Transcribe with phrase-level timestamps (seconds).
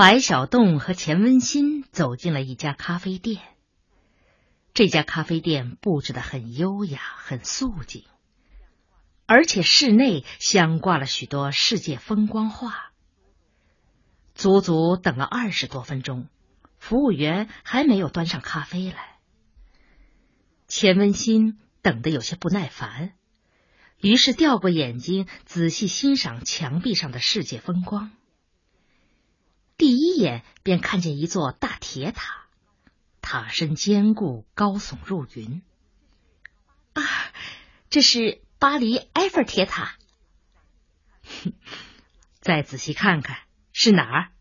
[0.00, 3.42] 白小洞和钱文新走进了一家咖啡店。
[4.72, 8.04] 这家咖啡店布置的很优雅，很素净，
[9.26, 12.92] 而且室内镶挂了许多世界风光画。
[14.34, 16.28] 足足等了二十多分钟，
[16.78, 19.18] 服务员还没有端上咖啡来。
[20.66, 23.12] 钱文馨等得有些不耐烦，
[23.98, 28.12] 于是掉过眼睛仔细欣赏墙壁上的世界风光。
[29.80, 32.44] 第一眼便看见一座大铁塔。
[33.22, 35.62] 塔身坚固，高耸入云。
[36.92, 37.02] 啊，
[37.88, 39.96] 这是巴黎埃菲尔铁塔。
[42.40, 43.38] 再仔细看看，
[43.72, 44.32] 是哪儿？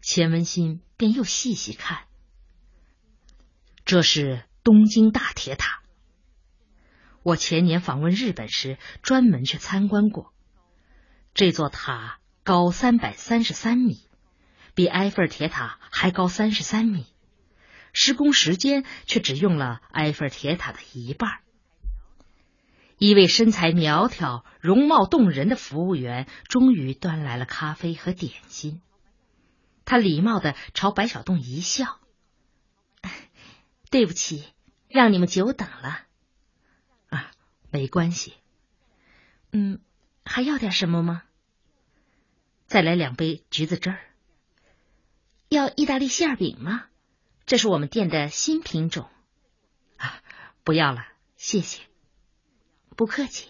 [0.00, 2.08] 钱文新便又细细看。
[3.84, 5.84] 这是东京大铁塔。
[7.22, 10.34] 我前年访问日本时，专门去参观过。
[11.32, 13.98] 这座塔高三百三十三米，
[14.74, 17.06] 比埃菲尔铁塔还高三十三米。
[17.94, 21.40] 施工时间却只用了埃菲尔铁塔的一半。
[22.98, 28.82] 一位身材苗条、容貌动人的服务员终于端来了咖啡和点心。
[29.86, 31.98] 他礼貌的朝白小洞一笑
[33.90, 34.44] ：“对不起，
[34.88, 36.00] 让你们久等了。
[37.08, 37.30] ”“啊，
[37.70, 38.34] 没关系。
[39.50, 39.80] ”“嗯，
[40.26, 41.22] 还要点什么吗
[42.74, 44.00] ？”“再来两杯橘子汁儿。
[45.48, 46.86] ”“要意大利馅饼吗？”
[47.46, 49.08] 这是我们店的新品种，
[49.96, 50.20] 啊，
[50.64, 51.84] 不要了，谢谢。
[52.96, 53.48] 不客气。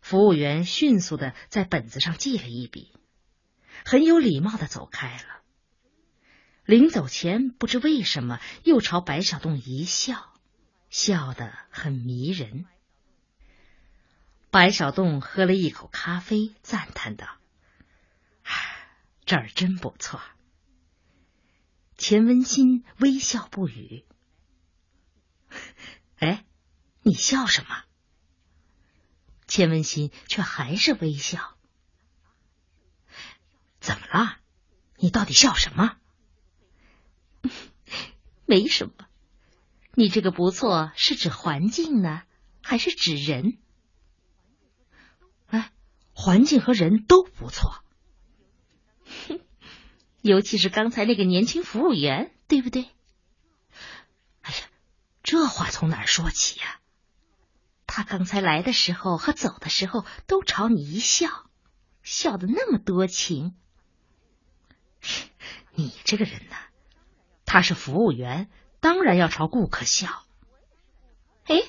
[0.00, 2.94] 服务员迅速的在本子上记了一笔，
[3.84, 5.42] 很有礼貌的走开了。
[6.64, 10.32] 临走前，不知为什么又朝白小洞一笑，
[10.88, 12.64] 笑得很迷人。
[14.50, 17.26] 白小洞喝了一口咖啡，赞叹道
[19.26, 20.22] ：“这儿真不错。”
[21.98, 24.06] 钱文新微笑不语。
[26.16, 26.46] 哎，
[27.02, 27.84] 你笑什么？
[29.46, 31.56] 钱文新却还是微笑。
[33.80, 34.38] 怎么了？
[34.96, 35.98] 你到底笑什么？
[38.46, 38.94] 没什么。
[39.92, 42.22] 你这个不错是指环境呢，
[42.62, 43.58] 还是指人？
[45.48, 45.72] 哎，
[46.14, 47.82] 环境和人都不错。
[49.28, 49.40] 哼。
[50.20, 52.90] 尤其是刚才那个年轻服务员，对不对？
[54.42, 54.58] 哎呀，
[55.22, 56.80] 这话从哪儿说起呀？
[57.86, 61.28] 他刚才来的时候和走的时候都朝你一笑，
[62.02, 63.54] 笑的那么多情。
[65.72, 66.56] 你这个人呢，
[67.46, 68.50] 他是服务员，
[68.80, 70.24] 当然要朝顾客笑。
[71.44, 71.62] 哎，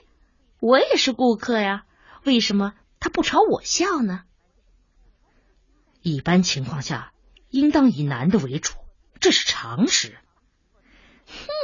[0.60, 1.86] 我也是顾客呀，
[2.26, 4.24] 为什么他不朝我笑呢？
[6.02, 7.14] 一般情况下。
[7.52, 8.76] 应当以男的为主，
[9.20, 10.20] 这是常识。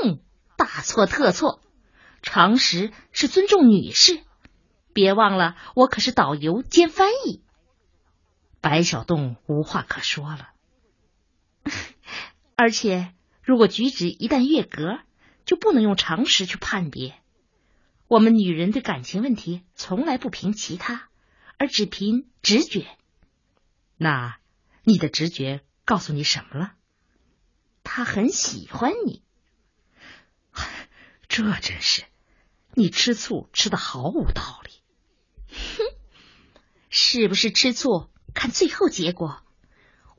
[0.02, 0.20] 哼，
[0.58, 1.62] 大错特错！
[2.24, 4.24] 常识是尊重女士。
[4.94, 7.44] 别忘了，我可是导游兼翻译。
[8.62, 10.50] 白小洞无话可说了。
[12.58, 13.14] 而且，
[13.44, 15.02] 如果举止一旦越格，
[15.46, 17.14] 就不能用常识去判别。
[18.08, 21.10] 我们女人对感情问题从来不凭其他，
[21.58, 22.88] 而只凭直觉。
[23.98, 24.40] 那
[24.84, 25.64] 你的直觉？
[25.86, 26.74] 告诉你什么了？
[27.84, 29.22] 他很喜欢你，
[31.28, 32.04] 这真是
[32.74, 34.72] 你吃醋吃的毫无道理。
[35.48, 35.84] 哼，
[36.90, 38.10] 是不是吃醋？
[38.34, 39.44] 看最后结果。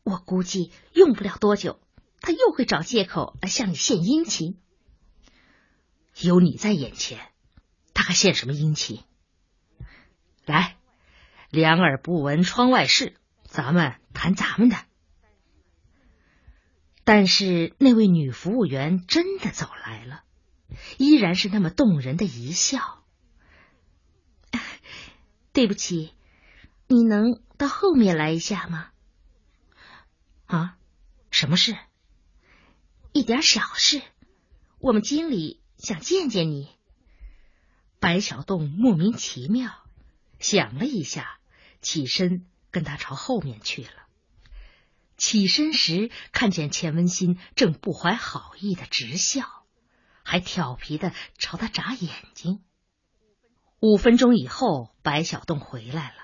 [0.04, 1.80] 我估计用不了多久，
[2.20, 4.60] 他又会找借口来向你献殷勤。
[6.20, 7.32] 有你在眼前，
[7.92, 9.03] 他还献什么殷勤？
[10.44, 10.75] 来，
[11.50, 14.76] 两耳不闻窗外事，咱们谈咱们的。
[17.04, 20.24] 但是那位女服务员真的走来了，
[20.98, 23.04] 依然是那么动人的一笑。
[25.52, 26.12] 对不起，
[26.88, 28.90] 你能到后面来一下吗？
[30.46, 30.76] 啊，
[31.30, 31.76] 什么事？
[33.12, 34.03] 一点小事，
[34.78, 36.68] 我们经理想见见你。
[38.00, 39.71] 白小洞莫名其妙，
[40.38, 41.38] 想了一下，
[41.80, 44.06] 起身跟他朝后面去了。
[45.16, 49.65] 起身时，看见钱文新正不怀好意的直笑，
[50.22, 52.62] 还调皮的朝他眨眼睛。
[53.80, 56.16] 五分钟以后，白小洞回来了。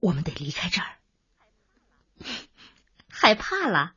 [0.00, 0.98] 我们得离开这儿。
[3.08, 3.94] 害怕了？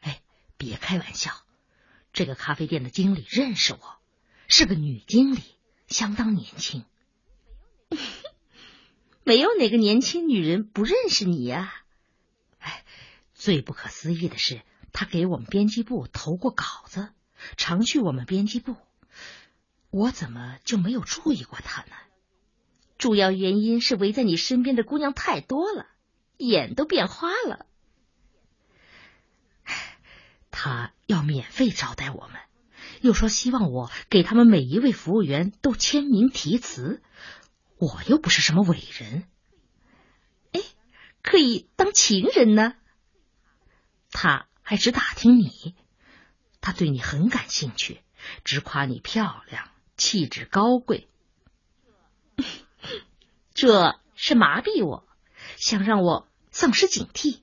[0.00, 0.22] 哎，
[0.56, 1.32] 别开玩笑。
[2.12, 3.98] 这个咖啡店的经理认识我，
[4.48, 5.42] 是个女经理，
[5.88, 6.86] 相当年轻。
[9.26, 11.74] 没有哪个年轻女人不认识你呀。
[12.58, 12.84] 哎
[13.34, 14.62] 最不可思议的是，
[14.92, 17.08] 他给我们编辑部投过稿子，
[17.56, 18.76] 常去我们编辑部。
[19.90, 21.96] 我怎么就没有注意过他呢？
[22.98, 25.88] 主要原因是围在你身边的姑娘太多了，
[26.36, 27.66] 眼都变花了。
[30.52, 32.40] 他要免费招待我们，
[33.00, 37.02] 又说希望我给他们每一位服务员都签名题词。
[37.78, 39.28] 我又不是什么伟人，
[40.52, 40.60] 哎，
[41.22, 42.74] 可以当情人呢。
[44.10, 45.74] 他还只打听你，
[46.62, 48.00] 他对你很感兴趣，
[48.44, 51.08] 只夸你漂亮，气质高贵。
[53.52, 55.06] 这是麻痹我，
[55.56, 57.40] 想让我丧失警惕。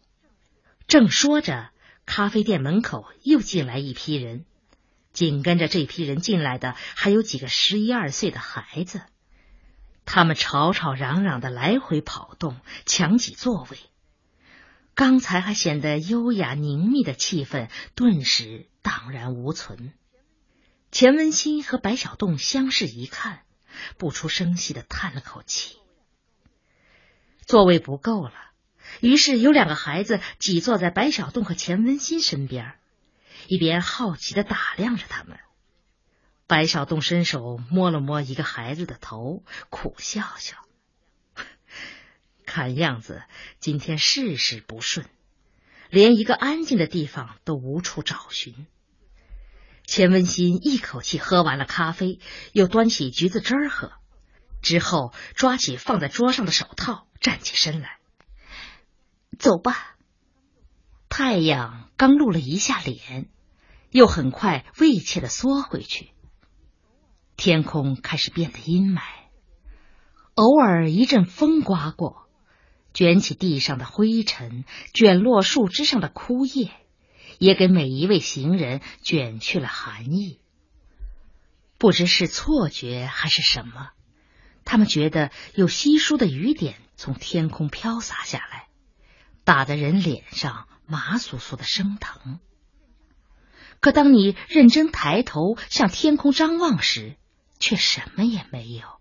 [0.88, 1.70] 正说着，
[2.08, 4.46] 咖啡店门口又进来一批人，
[5.12, 9.02] 紧跟着这批人进来的还有几个十一二岁的孩子。
[10.06, 13.78] 他们吵吵嚷嚷的来回跑动，抢挤座位。
[14.96, 19.94] 刚才还显得优雅凝密的气氛，顿时荡然无存。
[20.92, 23.42] 钱文新和白小栋相视一看，
[23.98, 25.78] 不出声息的叹了口气。
[27.48, 28.34] 座位不够了，
[29.02, 32.76] 于是有两个孩子挤坐在白小栋和钱文新身边，
[33.48, 35.40] 一边好奇的打量着他们。
[36.48, 40.58] 白小栋伸手摸了摸一个孩子的头，苦笑笑。
[42.46, 43.24] 看样子
[43.60, 45.08] 今天事事不顺，
[45.90, 48.68] 连一个安静的地方都无处找寻。
[49.86, 52.20] 钱文新一口气喝完了咖啡，
[52.52, 53.92] 又端起橘子汁儿喝，
[54.62, 57.98] 之后抓起放在桌上的手套，站起身来
[59.40, 59.96] ：“走吧。”
[61.10, 63.30] 太阳刚露了一下脸，
[63.90, 66.13] 又很快畏怯的缩回去。
[67.36, 69.02] 天空开始变得阴霾，
[70.36, 72.28] 偶尔一阵风刮过，
[72.94, 76.72] 卷起地上的灰尘，卷落树枝上的枯叶，
[77.40, 80.40] 也给每一位行人卷去了寒意。
[81.78, 83.90] 不知是错觉还是什么，
[84.64, 88.68] 他们觉得有稀疏的雨点从天空飘洒下来，
[89.44, 92.40] 打的人脸上麻酥酥的生疼。
[93.82, 97.18] 可当你认真抬头向天空张望时，
[97.64, 99.00] 却什么也没有。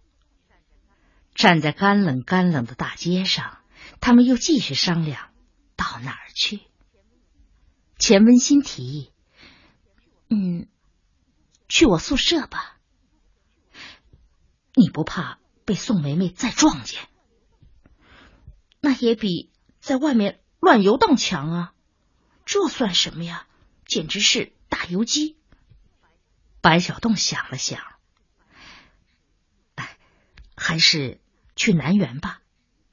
[1.34, 3.58] 站在干冷干冷的大街上，
[4.00, 5.32] 他们又继续商量
[5.74, 6.60] 到哪儿去。
[7.98, 9.10] 钱文新提议
[10.30, 10.68] ：“嗯，
[11.68, 12.78] 去我宿舍吧。
[14.74, 17.00] 你不怕被宋梅梅再撞见？
[18.80, 19.50] 那也比
[19.80, 21.74] 在外面乱游荡强啊！
[22.44, 23.48] 这算什么呀？
[23.86, 25.36] 简直是大游击。”
[26.62, 27.91] 白小栋想了想。
[30.62, 31.20] 还是
[31.56, 32.40] 去南园吧，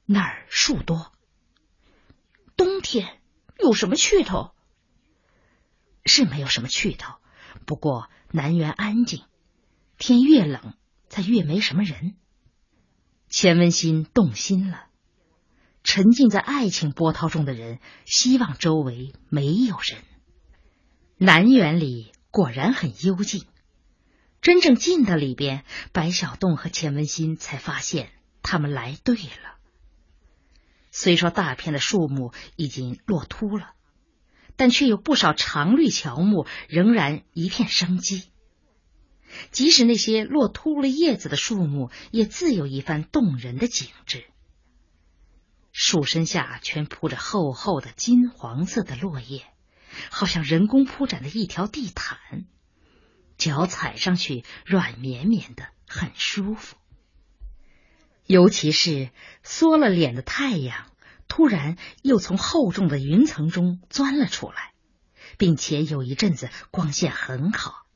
[0.04, 1.12] 那儿树多。
[2.56, 3.20] 冬天
[3.60, 4.50] 有什么趣头？
[6.04, 7.14] 是没有什么趣头，
[7.66, 9.22] 不过南园安静，
[9.98, 10.74] 天越冷，
[11.08, 12.16] 才越没什么人。
[13.28, 14.88] 钱文新动心了，
[15.84, 20.02] 沉浸在爱情波涛中的人，希望周围没有人。
[21.18, 23.46] 南园里果然很幽静。
[24.40, 28.10] 真正进到里边，白小栋和钱文新才发现
[28.42, 29.58] 他们来对了。
[30.90, 33.74] 虽说大片的树木已经落秃了，
[34.56, 38.30] 但却有不少常绿乔木仍然一片生机。
[39.50, 44.24] 即使那些落秃了叶子的树木，也自有一番动人的景致。
[45.70, 49.44] 树身下全铺着厚厚的金黄色的落叶，
[50.10, 52.46] 好像人工铺展的一条地毯。
[53.40, 56.76] 脚踩上去软绵绵的，很舒服。
[58.26, 59.10] 尤其是
[59.42, 60.86] 缩了脸的太阳，
[61.26, 64.74] 突然又从厚重的云层中钻了出来，
[65.38, 67.86] 并且有一阵子光线很好，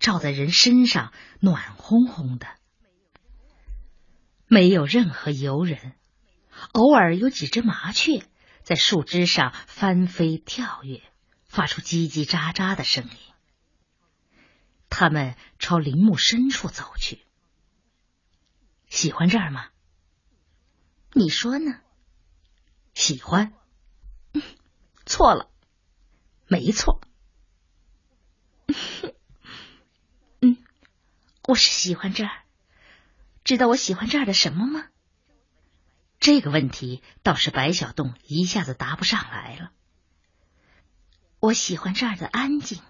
[0.00, 2.48] 照在人身上暖烘烘的。
[4.48, 5.94] 没有任何游人，
[6.72, 8.24] 偶尔有几只麻雀
[8.64, 11.00] 在树枝上翻飞跳跃，
[11.46, 13.31] 发出叽叽喳喳的声音。
[14.94, 17.24] 他们朝林木深处走去。
[18.90, 19.70] 喜欢这儿吗？
[21.14, 21.80] 你说呢？
[22.92, 23.54] 喜欢？
[25.06, 25.48] 错了，
[26.46, 27.00] 没错。
[30.42, 30.58] 嗯，
[31.48, 32.42] 我是喜欢这儿。
[33.44, 34.88] 知道我喜欢这儿的什么吗？
[36.20, 39.72] 这个问题倒是白小洞一下子答不上来了。
[41.40, 42.82] 我喜欢这儿的安静。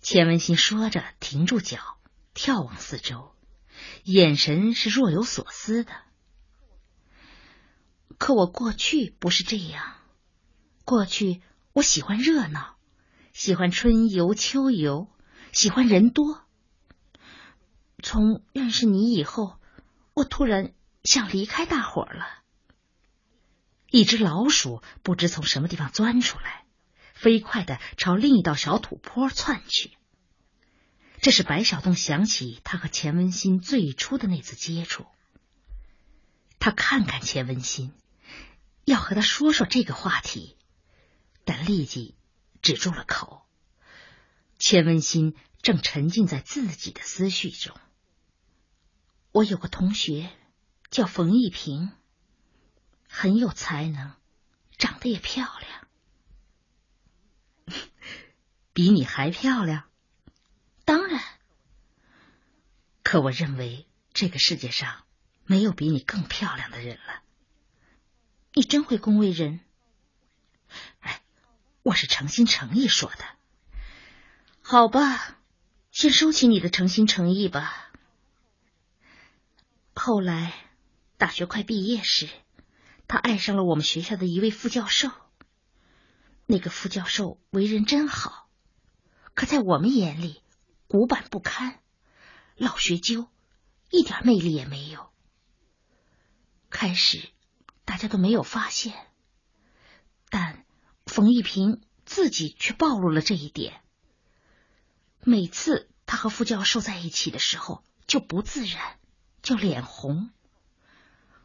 [0.00, 1.98] 钱文新说着，停住脚，
[2.34, 3.34] 眺望四周，
[4.04, 5.92] 眼神是若有所思的。
[8.16, 9.96] 可我过去不是这样，
[10.84, 12.76] 过去我喜欢热闹，
[13.32, 15.08] 喜欢春游秋游，
[15.52, 16.42] 喜欢人多。
[18.02, 19.58] 从认识你以后，
[20.14, 22.24] 我突然想离开大伙了。
[23.90, 26.64] 一只老鼠不知从什么地方钻出来，
[27.18, 29.90] 飞快的朝另一道小土坡窜去。
[31.20, 35.04] 这是白小洞想起他和钱文新最初的那次接触。
[36.60, 37.92] 他看看钱文新，
[38.84, 40.56] 要和他说说这个话题，
[41.44, 42.14] 但立即
[42.62, 43.42] 止住了口。
[44.60, 47.76] 钱文新正沉浸在自己的思绪中。
[49.32, 50.30] 我有个同学
[50.88, 51.90] 叫冯一平，
[53.08, 54.14] 很有才能，
[54.78, 55.77] 长得也漂亮，
[58.78, 59.90] 比你还漂亮。
[60.84, 61.20] 当然，
[63.02, 65.04] 可我认为这个世界上
[65.46, 67.24] 没有比你更漂亮的人了。
[68.52, 69.58] 你真会恭维人。
[71.00, 71.20] 哎，
[71.82, 73.24] 我是诚心诚意说的。
[74.62, 75.40] 好吧，
[75.90, 77.90] 先收起你的诚心诚意吧。
[79.92, 80.54] 后来，
[81.16, 82.28] 大学快毕业时，
[83.08, 85.10] 他爱上了我们学校的一位副教授。
[86.46, 88.47] 那个副教授为人真好，
[89.38, 90.42] 可在我们眼里。
[90.88, 91.78] 古板不堪，
[92.56, 93.28] 老学究，
[93.88, 95.10] 一点魅力也没有。
[96.70, 97.28] 开始
[97.84, 98.94] 大家都没有发现，
[100.28, 100.64] 但
[101.06, 103.80] 冯玉平自己却暴露了这一点。
[105.20, 108.98] 每次他和副教授在一起的时候，就不自然，
[109.40, 110.30] 就脸红。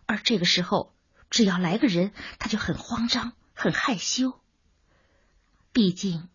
[0.07, 0.95] 而这个时候，
[1.29, 4.41] 只要来个人，他就很慌张，很害羞。
[5.73, 6.29] 毕竟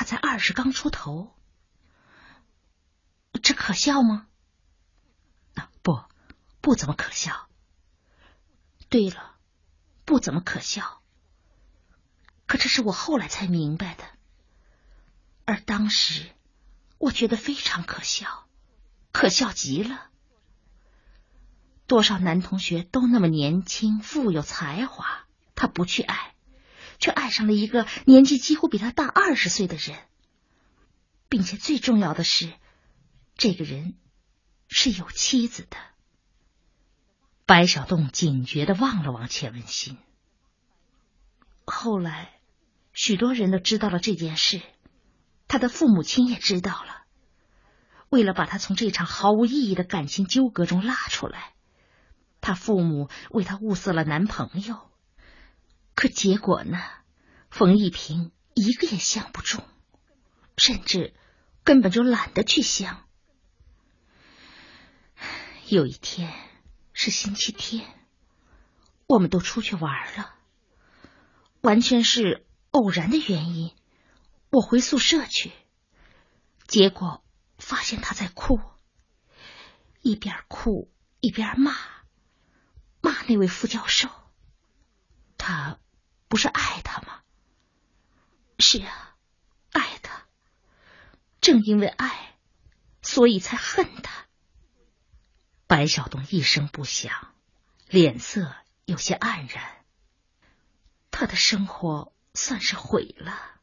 [0.00, 1.30] 他才二十刚出头。
[3.42, 4.28] 这可笑吗？
[5.56, 6.02] 啊，不，
[6.62, 7.50] 不怎么可笑。
[8.88, 9.36] 对了，
[10.06, 11.02] 不怎么可笑。
[12.46, 14.04] 可这是我后来才明白的，
[15.44, 16.30] 而当时
[16.96, 18.48] 我觉得非常可笑，
[19.12, 20.08] 可笑极了。
[21.86, 26.29] 多少男同学都那么年轻，富有才华，他不去爱，
[27.00, 29.98] 却爱上了一个年纪几乎比他大二十岁的人，
[31.28, 32.52] 并且最重要的是。
[33.36, 33.94] 这个人
[34.68, 35.78] 是有妻子的。
[37.46, 39.96] 白小栋警觉的望了望钱文新。
[41.64, 42.38] 后来，
[42.92, 44.60] 许多人都知道了这件事，
[45.48, 47.04] 他的父母亲也知道了。
[48.10, 51.54] 为了把他从这场毫无意义的感情纠葛中拉出来，
[52.42, 54.89] 他父母为他物色了男朋友。
[56.00, 56.80] 可结果呢？
[57.50, 59.62] 冯一平一个也相不中，
[60.56, 61.12] 甚至
[61.62, 63.06] 根本就懒得去相。
[65.68, 66.32] 有一天
[66.94, 67.86] 是星期天，
[69.08, 70.34] 我们都出去玩了，
[71.60, 73.76] 完全是偶然的原因。
[74.48, 75.52] 我回宿舍去，
[76.66, 77.22] 结果
[77.58, 78.58] 发现他在哭，
[80.00, 80.90] 一边哭
[81.20, 81.76] 一边骂，
[83.02, 84.08] 骂那位副教授。
[85.36, 85.78] 他
[86.30, 87.22] 不是爱他吗？
[88.60, 89.16] 是啊，
[89.72, 90.28] 爱他。
[91.40, 92.38] 正因为爱，
[93.02, 94.26] 所以才恨他。
[95.66, 97.34] 白小东一声不响，
[97.88, 99.84] 脸色有些黯然。
[101.10, 103.60] 他的生活算是毁了，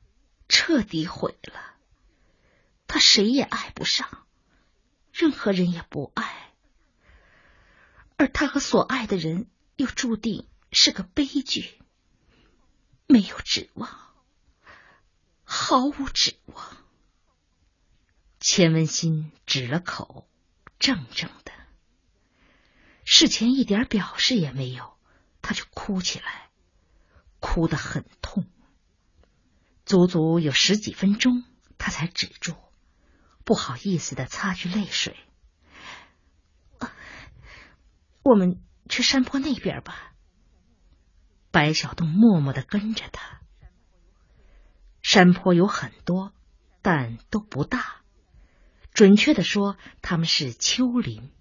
[0.49, 1.75] 彻底毁了。
[2.85, 4.27] 他谁也爱不上，
[5.13, 6.51] 任何人也不爱，
[8.17, 11.81] 而他和所爱的人又注定是个悲剧，
[13.07, 13.89] 没有指望，
[15.43, 16.77] 毫无指望。
[18.39, 20.29] 钱文新止了口，
[20.77, 21.53] 怔怔的。
[23.05, 24.97] 事前一点表示也没有，
[25.41, 26.49] 他就哭起来，
[27.39, 28.45] 哭得很痛。
[29.85, 31.45] 足足有十几分钟，
[31.77, 32.55] 他才止住，
[33.45, 35.15] 不好意思的擦去泪水。
[38.21, 40.13] 我们去山坡那边吧。
[41.57, 43.41] 白小洞默默的跟着他。
[45.01, 46.31] 山坡有很多，
[46.83, 48.03] 但都不大，
[48.93, 51.31] 准确的说，他们是丘陵。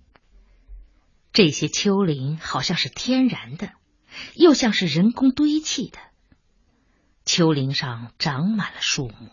[1.34, 3.72] 这些丘陵好像是天然的，
[4.34, 5.98] 又像是人工堆砌的。
[7.26, 9.30] 丘陵上长满了树木。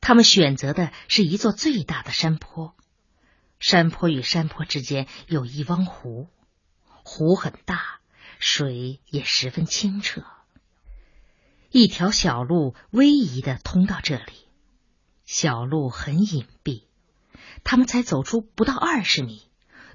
[0.00, 2.74] 他们选择的是一座最大的山坡，
[3.60, 6.26] 山坡与山坡之间有一汪湖，
[7.04, 7.97] 湖很大，
[8.38, 10.24] 水也十分清澈。
[11.70, 14.32] 一条小路逶迤的通到这里，
[15.26, 16.84] 小路很隐蔽，
[17.64, 19.42] 他们才走出不到二十米。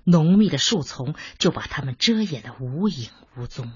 [0.06, 3.72] 浓密的树丛就把他们遮掩的无影无踪。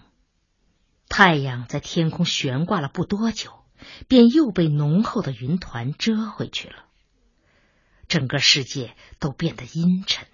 [1.07, 3.63] 太阳在天空悬挂了不多久，
[4.09, 6.83] 便又被浓厚的云团遮回去了。
[8.09, 10.27] 整个世界都变得阴沉，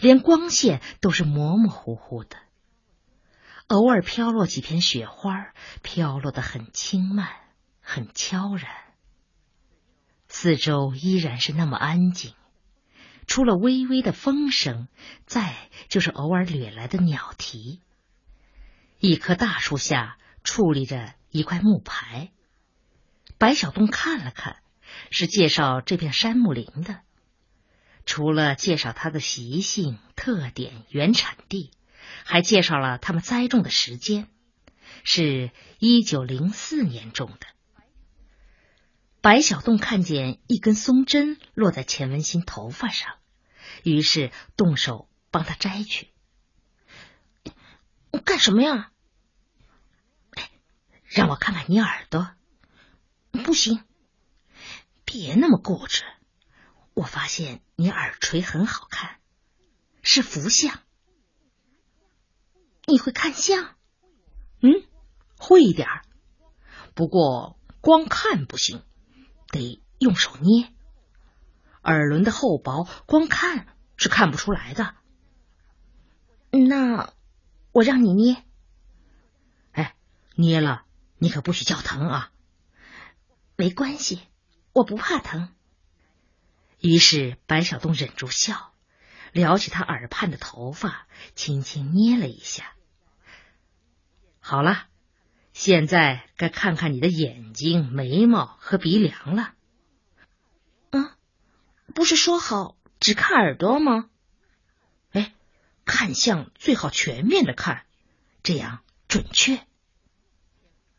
[0.00, 2.36] 连光线都是模模糊糊的。
[3.72, 7.30] 偶尔飘落几片雪花，飘落得很轻慢，
[7.80, 8.70] 很悄然。
[10.28, 12.34] 四周依然是那么安静，
[13.26, 14.88] 除了微微的风声，
[15.24, 15.56] 再
[15.88, 17.80] 就是偶尔掠来的鸟啼。
[18.98, 22.30] 一棵大树下矗立着一块木牌，
[23.38, 24.58] 白小东看了看，
[25.10, 27.00] 是介绍这片山木林的。
[28.04, 31.70] 除了介绍它的习性、特点、原产地，
[32.24, 34.28] 还介绍了他们栽种的时间，
[35.04, 37.46] 是一九零四年种的。
[39.20, 43.14] 白小洞看见一根松针落在钱文新头发上，
[43.84, 46.10] 于是动手帮他摘去。
[48.24, 48.90] 干什么呀？
[51.04, 52.30] 让我看看你耳朵，
[53.30, 53.84] 不行，
[55.04, 56.04] 别那么固执。
[56.94, 59.18] 我发现你耳垂很好看，
[60.02, 60.80] 是福相。
[62.92, 63.74] 你会看相？
[64.60, 64.84] 嗯，
[65.38, 66.02] 会一点儿。
[66.94, 68.82] 不过光看不行，
[69.48, 70.70] 得用手捏。
[71.82, 74.94] 耳轮的厚薄，光看是看不出来的。
[76.50, 77.14] 那
[77.72, 78.44] 我让你捏。
[79.72, 79.96] 哎，
[80.34, 80.84] 捏了。
[81.16, 82.30] 你可不许叫疼啊！
[83.56, 84.20] 没关系，
[84.74, 85.48] 我不怕疼。
[86.78, 88.74] 于是白小东忍住笑，
[89.32, 92.74] 撩起他耳畔的头发，轻轻捏了一下。
[94.44, 94.88] 好了，
[95.52, 99.54] 现在该看看你的眼睛、眉毛和鼻梁了。
[100.90, 101.16] 啊，
[101.94, 104.10] 不是说好只看耳朵吗？
[105.12, 105.32] 哎，
[105.84, 107.86] 看相最好全面的看，
[108.42, 109.64] 这样准确。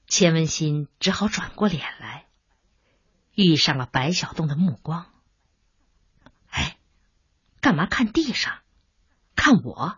[0.08, 2.28] 钱文新只好转过脸来，
[3.36, 5.12] 遇上了白小洞的目光。
[6.50, 6.78] 哎，
[7.60, 8.62] 干嘛看地上？
[9.36, 9.98] 看我？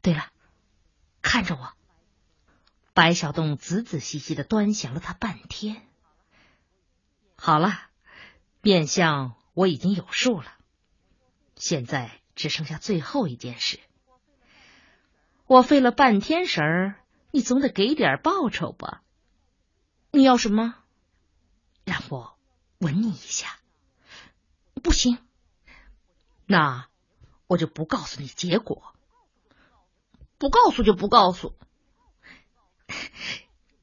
[0.00, 0.30] 对了，
[1.20, 1.74] 看着我。
[2.94, 5.82] 白小洞仔仔细细的端详了他半天。
[7.36, 7.72] 好了，
[8.60, 10.52] 面相我已经有数了，
[11.56, 13.80] 现在只剩下最后一件事。
[15.46, 17.00] 我费了半天神儿，
[17.30, 19.02] 你总得给点报酬吧？
[20.10, 20.76] 你要什么？
[21.84, 22.38] 让我
[22.78, 23.58] 吻你一下。
[24.82, 25.18] 不行，
[26.46, 26.88] 那
[27.46, 28.94] 我就不告诉你结果。
[30.38, 31.56] 不告诉就不告诉。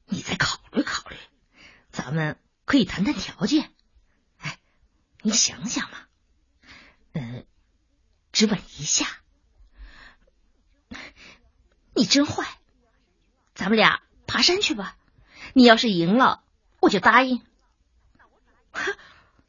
[0.06, 1.16] 你再考虑考虑，
[1.90, 3.72] 咱们可以谈谈条件。
[4.38, 4.58] 哎，
[5.22, 5.98] 你想想嘛。
[7.12, 7.46] 嗯，
[8.32, 9.06] 只吻一下。
[11.94, 12.46] 你真坏。
[13.54, 14.96] 咱们俩爬山去吧。
[15.52, 16.42] 你要是赢了，
[16.80, 17.44] 我就答应。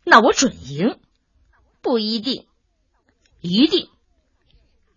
[0.03, 0.99] 那我准赢。
[1.81, 2.47] 不一定，
[3.39, 3.89] 一定。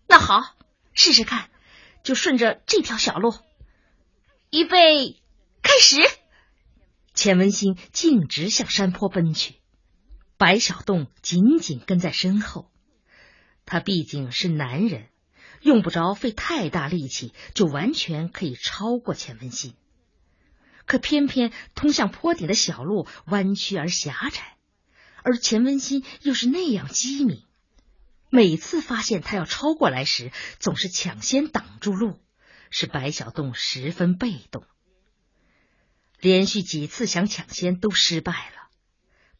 [0.07, 0.55] 那好，
[0.93, 1.49] 试试看，
[2.03, 3.33] 就顺着这条小路。
[4.55, 5.17] 预备，
[5.61, 5.97] 开始。
[7.13, 9.55] 钱文新径直向山坡奔去，
[10.37, 12.71] 白小洞紧紧跟在身后。
[13.65, 15.09] 他毕竟是男人，
[15.59, 19.73] 用不着费太大力气，就完全可以超过钱文新。
[20.85, 24.55] 可偏偏通向坡顶的小路弯曲而狭窄，
[25.21, 27.43] 而钱文新又是那样机敏，
[28.29, 32.21] 每次发现他要超过来时，总是抢先挡住路，
[32.69, 34.65] 使白小洞十分被动。
[36.19, 38.69] 连续几次想抢先都失败了，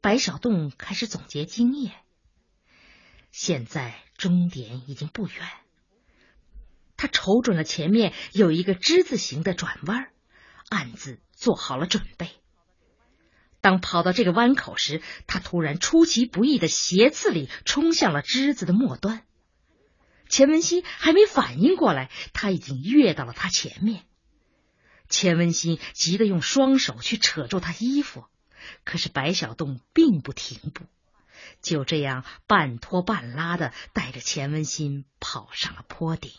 [0.02, 1.94] 白小洞开始总结经验。
[3.32, 5.48] 现在终点已经不远，
[6.98, 10.10] 他瞅准了前面有一个之字形的转弯，
[10.70, 11.20] 暗自。
[11.38, 12.30] 做好了准备。
[13.60, 19.26] 当跑到这个弯口时，他突然出其不意的斜刺里冲向了枝子的末端。
[20.30, 24.04] 钱文新还没反应过来，他已经跃到了他前面。
[25.08, 28.26] 钱文新急得用双手去扯住他衣服，
[28.84, 30.86] 可是白小洞并不停步，
[31.62, 36.32] 就这样半拖半拉的带着钱文新跑上了坡顶。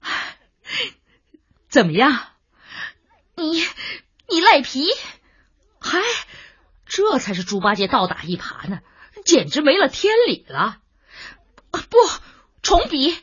[1.68, 2.28] 怎么样？
[3.34, 3.62] 你
[4.28, 4.86] 你赖皮，
[5.78, 6.00] 嗨，
[6.86, 8.80] 这才是猪八戒倒打一耙呢，
[9.24, 10.80] 简直没了天理了！
[11.90, 11.96] 不，
[12.62, 13.16] 重比，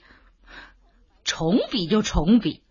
[1.24, 2.64] 重比就重比。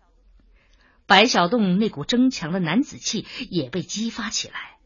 [1.05, 4.77] 白小洞那股争强的男子气也被激发起来，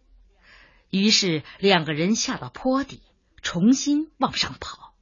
[0.90, 3.02] 于是两个人下到坡底，
[3.42, 4.94] 重新往上跑。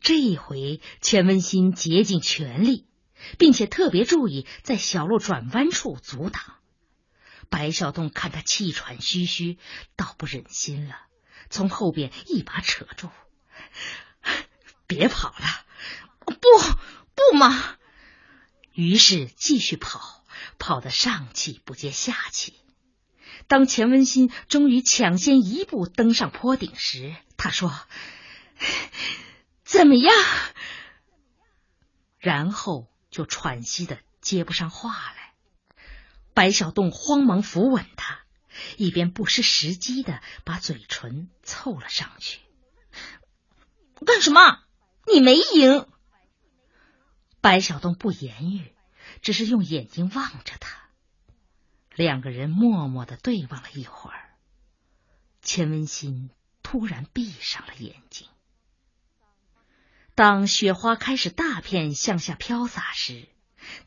[0.00, 2.86] 这一回，钱文新竭尽全力，
[3.38, 6.42] 并且特别注意在小路转弯处阻挡。
[7.48, 9.56] 白小洞看他气喘吁吁，
[9.96, 10.94] 倒不忍心了，
[11.48, 13.08] 从后边一把扯住
[14.88, 15.64] ：“别跑了！
[16.24, 17.76] 不，不嘛！”
[18.74, 20.24] 于是继续跑，
[20.58, 22.54] 跑得上气不接下气。
[23.46, 27.72] 当钱文新终于抢先一步登上坡顶时，他说
[29.64, 30.12] ：“怎么样？”
[32.18, 35.34] 然后就喘息的接不上话来。
[36.34, 38.20] 白小洞慌忙扶稳他，
[38.76, 42.40] 一边不失时机的把嘴唇凑了上去。
[44.06, 44.62] 干什么？
[45.12, 45.86] 你没赢。
[47.40, 48.72] 白小东不言语，
[49.22, 50.88] 只是用眼睛望着他。
[51.94, 54.36] 两个人默默的对望了一会儿，
[55.42, 56.30] 钱文新
[56.62, 58.28] 突然闭上了眼睛。
[60.14, 63.28] 当雪花开始大片向下飘洒时，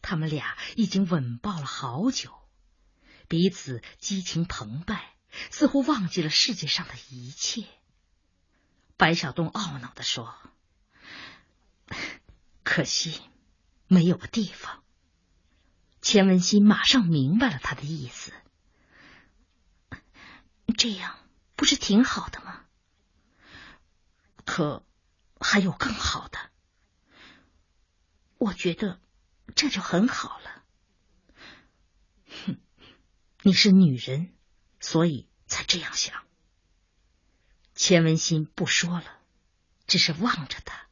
[0.02, 2.32] 他们俩已经吻抱了好久，
[3.28, 5.14] 彼此激情澎湃，
[5.50, 7.66] 似乎忘记了世界上的一切。
[8.98, 10.36] 白小东懊恼的说
[12.72, 13.20] ：“可惜
[13.88, 14.82] 没有个地方。”
[16.02, 18.32] 钱文新马上明白了他的意思，
[20.78, 21.20] 这样
[21.58, 22.66] 不是挺好的吗？
[24.46, 24.86] 可
[25.38, 26.50] 还有更好的，
[28.38, 29.02] 我觉得
[29.54, 30.64] 这就很好了。
[32.46, 32.58] 哼，
[33.42, 34.34] 你是女人，
[34.80, 36.24] 所以才这样想。
[37.76, 39.20] 钱文新不说了，
[39.88, 40.88] 只是望着他，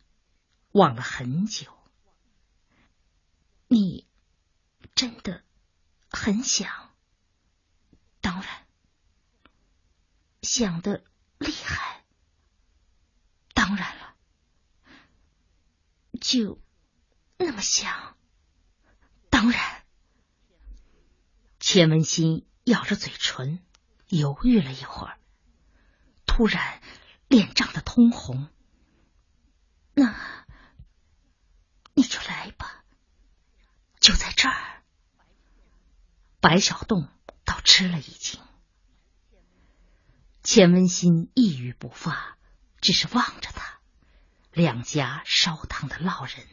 [0.71, 1.71] 望了很久。
[3.67, 4.07] 你。
[4.95, 5.43] 真的
[6.11, 6.93] 很想，
[8.19, 8.67] 当然
[10.41, 11.05] 想的
[11.37, 12.03] 厉害，
[13.53, 14.15] 当然了，
[16.19, 16.61] 就
[17.37, 18.17] 那么想，
[19.29, 19.85] 当然。
[21.61, 23.63] 钱文新咬着嘴唇，
[24.07, 25.17] 犹豫了一会儿，
[26.25, 26.81] 突然
[27.29, 28.49] 脸涨得通红。
[29.93, 30.45] 那
[31.93, 32.83] 你就来吧，
[34.01, 34.83] 就在这儿。
[36.41, 37.09] 白小洞
[37.43, 38.39] 倒吃了一惊，
[40.41, 42.37] 钱文新一语不发，
[42.79, 43.79] 只是望着他，
[44.53, 46.47] 两颊烧烫的烙人。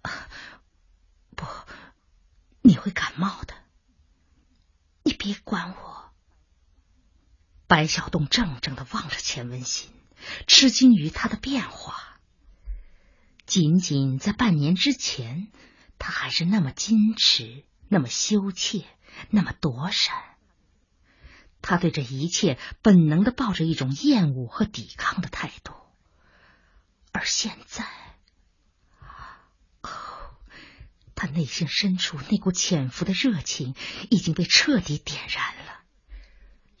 [0.00, 0.30] 啊
[1.36, 1.44] 不，
[2.62, 3.54] 你会感冒的，
[5.02, 6.12] 你别管我。
[7.66, 9.92] 白小洞怔怔的望着钱文新，
[10.46, 12.18] 吃惊于他的变化。
[13.44, 15.52] 仅仅在半年之前，
[15.98, 17.66] 他还是那么矜持。
[17.88, 18.84] 那么羞怯，
[19.30, 20.14] 那么躲闪，
[21.62, 25.72] 他对这一切本能的抱着一种厌恶和抵抗的态度，
[27.12, 27.86] 而现在，
[29.80, 29.88] 哦，
[31.14, 33.74] 他内心深处那股潜伏的热情
[34.10, 35.80] 已经被彻底点燃了，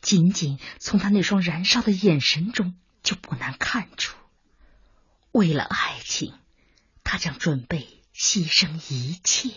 [0.00, 4.16] 仅仅从他那双燃烧的眼神中就不难看出，
[5.32, 6.38] 为了爱情，
[7.02, 9.54] 他将准备牺牲一切。